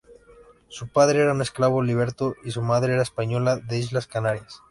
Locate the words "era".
1.21-1.31, 2.93-3.03